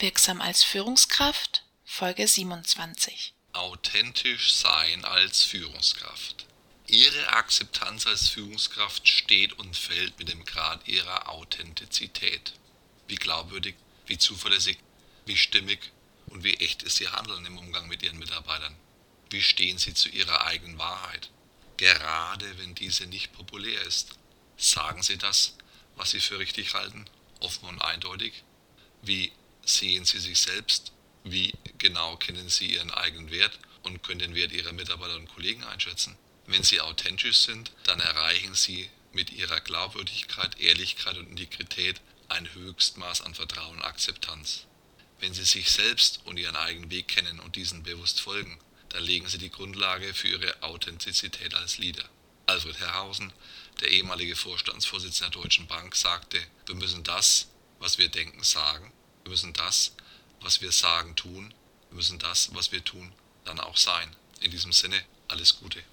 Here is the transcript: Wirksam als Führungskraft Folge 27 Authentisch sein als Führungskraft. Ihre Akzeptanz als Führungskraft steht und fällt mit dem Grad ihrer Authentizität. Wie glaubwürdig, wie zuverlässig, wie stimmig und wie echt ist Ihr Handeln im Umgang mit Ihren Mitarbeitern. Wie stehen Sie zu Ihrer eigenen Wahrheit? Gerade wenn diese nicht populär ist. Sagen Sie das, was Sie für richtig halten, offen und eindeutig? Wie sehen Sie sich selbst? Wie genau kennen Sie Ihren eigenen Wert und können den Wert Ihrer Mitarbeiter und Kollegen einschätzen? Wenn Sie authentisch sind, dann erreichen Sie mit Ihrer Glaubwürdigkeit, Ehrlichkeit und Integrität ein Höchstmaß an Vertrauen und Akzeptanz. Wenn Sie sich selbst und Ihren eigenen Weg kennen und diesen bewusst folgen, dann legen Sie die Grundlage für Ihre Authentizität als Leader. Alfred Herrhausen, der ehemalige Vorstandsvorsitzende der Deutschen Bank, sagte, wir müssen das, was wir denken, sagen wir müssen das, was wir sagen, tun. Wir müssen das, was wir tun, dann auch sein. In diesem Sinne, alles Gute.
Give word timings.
Wirksam 0.00 0.40
als 0.40 0.62
Führungskraft 0.62 1.64
Folge 1.84 2.28
27 2.28 3.34
Authentisch 3.52 4.52
sein 4.52 5.04
als 5.04 5.42
Führungskraft. 5.42 6.46
Ihre 6.86 7.32
Akzeptanz 7.32 8.06
als 8.06 8.28
Führungskraft 8.28 9.08
steht 9.08 9.54
und 9.54 9.76
fällt 9.76 10.16
mit 10.20 10.28
dem 10.28 10.44
Grad 10.44 10.86
ihrer 10.86 11.28
Authentizität. 11.28 12.52
Wie 13.08 13.16
glaubwürdig, 13.16 13.74
wie 14.06 14.16
zuverlässig, 14.18 14.78
wie 15.26 15.36
stimmig 15.36 15.90
und 16.26 16.44
wie 16.44 16.54
echt 16.58 16.84
ist 16.84 17.00
Ihr 17.00 17.10
Handeln 17.10 17.44
im 17.46 17.58
Umgang 17.58 17.88
mit 17.88 18.04
Ihren 18.04 18.20
Mitarbeitern. 18.20 18.76
Wie 19.30 19.42
stehen 19.42 19.78
Sie 19.78 19.94
zu 19.94 20.08
Ihrer 20.10 20.46
eigenen 20.46 20.78
Wahrheit? 20.78 21.28
Gerade 21.76 22.56
wenn 22.58 22.76
diese 22.76 23.06
nicht 23.06 23.32
populär 23.32 23.82
ist. 23.82 24.16
Sagen 24.56 25.02
Sie 25.02 25.18
das, 25.18 25.56
was 25.96 26.10
Sie 26.12 26.20
für 26.20 26.38
richtig 26.38 26.74
halten, 26.74 27.10
offen 27.40 27.68
und 27.68 27.82
eindeutig? 27.82 28.44
Wie 29.02 29.32
sehen 29.68 30.04
Sie 30.04 30.18
sich 30.18 30.40
selbst? 30.40 30.92
Wie 31.24 31.52
genau 31.78 32.16
kennen 32.16 32.48
Sie 32.48 32.74
Ihren 32.74 32.90
eigenen 32.90 33.30
Wert 33.30 33.58
und 33.82 34.02
können 34.02 34.20
den 34.20 34.34
Wert 34.34 34.52
Ihrer 34.52 34.72
Mitarbeiter 34.72 35.16
und 35.16 35.28
Kollegen 35.28 35.64
einschätzen? 35.64 36.16
Wenn 36.46 36.62
Sie 36.62 36.80
authentisch 36.80 37.38
sind, 37.38 37.72
dann 37.84 38.00
erreichen 38.00 38.54
Sie 38.54 38.88
mit 39.12 39.30
Ihrer 39.30 39.60
Glaubwürdigkeit, 39.60 40.58
Ehrlichkeit 40.58 41.16
und 41.18 41.28
Integrität 41.28 42.00
ein 42.28 42.52
Höchstmaß 42.54 43.22
an 43.22 43.34
Vertrauen 43.34 43.76
und 43.76 43.84
Akzeptanz. 43.84 44.64
Wenn 45.20 45.34
Sie 45.34 45.44
sich 45.44 45.70
selbst 45.70 46.20
und 46.24 46.38
Ihren 46.38 46.56
eigenen 46.56 46.90
Weg 46.90 47.08
kennen 47.08 47.40
und 47.40 47.56
diesen 47.56 47.82
bewusst 47.82 48.20
folgen, 48.20 48.58
dann 48.90 49.02
legen 49.02 49.28
Sie 49.28 49.38
die 49.38 49.50
Grundlage 49.50 50.14
für 50.14 50.28
Ihre 50.28 50.62
Authentizität 50.62 51.54
als 51.54 51.78
Leader. 51.78 52.08
Alfred 52.46 52.78
Herrhausen, 52.78 53.32
der 53.80 53.90
ehemalige 53.90 54.36
Vorstandsvorsitzende 54.36 55.32
der 55.32 55.42
Deutschen 55.42 55.66
Bank, 55.66 55.94
sagte, 55.94 56.40
wir 56.66 56.74
müssen 56.76 57.04
das, 57.04 57.48
was 57.78 57.98
wir 57.98 58.08
denken, 58.08 58.42
sagen 58.42 58.92
wir 59.28 59.32
müssen 59.32 59.52
das, 59.52 59.92
was 60.40 60.62
wir 60.62 60.72
sagen, 60.72 61.14
tun. 61.14 61.52
Wir 61.90 61.96
müssen 61.96 62.18
das, 62.18 62.54
was 62.54 62.72
wir 62.72 62.82
tun, 62.82 63.12
dann 63.44 63.60
auch 63.60 63.76
sein. 63.76 64.16
In 64.40 64.50
diesem 64.50 64.72
Sinne, 64.72 65.04
alles 65.28 65.58
Gute. 65.58 65.82